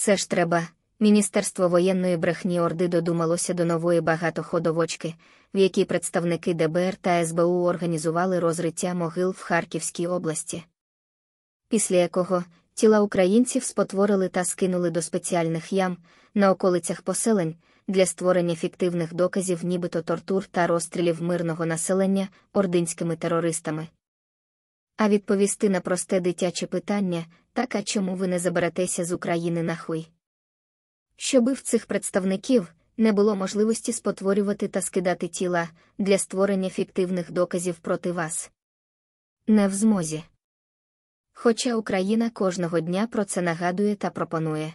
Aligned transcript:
Це 0.00 0.16
ж 0.16 0.30
треба. 0.30 0.68
Міністерство 1.00 1.68
воєнної 1.68 2.16
брехні 2.16 2.60
Орди 2.60 2.88
додумалося 2.88 3.54
до 3.54 3.64
нової 3.64 4.00
багатоходовочки, 4.00 5.14
в 5.54 5.58
якій 5.58 5.84
представники 5.84 6.54
ДБР 6.54 6.96
та 6.96 7.26
СБУ 7.26 7.64
організували 7.64 8.40
розриття 8.40 8.94
могил 8.94 9.30
в 9.30 9.40
Харківській 9.40 10.06
області. 10.06 10.64
Після 11.68 11.96
якого 11.96 12.44
тіла 12.74 13.00
українців 13.00 13.64
спотворили 13.64 14.28
та 14.28 14.44
скинули 14.44 14.90
до 14.90 15.02
спеціальних 15.02 15.72
ям 15.72 15.96
на 16.34 16.50
околицях 16.50 17.02
поселень 17.02 17.54
для 17.88 18.06
створення 18.06 18.54
фіктивних 18.54 19.14
доказів, 19.14 19.64
нібито 19.64 20.02
тортур 20.02 20.46
та 20.46 20.66
розстрілів 20.66 21.22
мирного 21.22 21.66
населення 21.66 22.28
ординськими 22.52 23.16
терористами. 23.16 23.88
А 24.98 25.08
відповісти 25.08 25.68
на 25.68 25.80
просте 25.80 26.20
дитяче 26.20 26.66
питання 26.66 27.26
так 27.52 27.74
а 27.74 27.82
чому 27.82 28.14
ви 28.14 28.28
не 28.28 28.38
заберетеся 28.38 29.04
з 29.04 29.12
України 29.12 29.62
нахуй? 29.62 30.08
Щоби 31.16 31.52
в 31.52 31.62
цих 31.62 31.86
представників 31.86 32.74
не 32.96 33.12
було 33.12 33.36
можливості 33.36 33.92
спотворювати 33.92 34.68
та 34.68 34.82
скидати 34.82 35.28
тіла 35.28 35.68
для 35.98 36.18
створення 36.18 36.70
фіктивних 36.70 37.32
доказів 37.32 37.78
проти 37.78 38.12
вас. 38.12 38.50
Не 39.46 39.68
в 39.68 39.74
змозі. 39.74 40.22
Хоча 41.32 41.76
Україна 41.76 42.30
кожного 42.30 42.80
дня 42.80 43.06
про 43.06 43.24
це 43.24 43.42
нагадує 43.42 43.96
та 43.96 44.10
пропонує. 44.10 44.74